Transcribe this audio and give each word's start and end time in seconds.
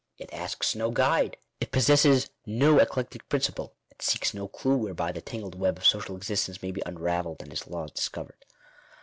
It 0.17 0.33
asks 0.33 0.73
no 0.73 0.89
guide; 0.89 1.37
it 1.59 1.71
possesses 1.71 2.31
no 2.47 2.79
eclectic 2.79 3.29
principle; 3.29 3.75
it 3.91 4.01
seeks 4.01 4.33
no 4.33 4.47
clue 4.47 4.75
whereby 4.75 5.11
the 5.11 5.21
tangled 5.21 5.53
web 5.53 5.77
of 5.77 5.85
social 5.85 6.15
existence 6.17 6.63
may 6.63 6.71
be 6.71 6.81
unravelled 6.87 7.43
and 7.43 7.53
its 7.53 7.67
laws 7.67 7.91
discovered. 7.91 8.43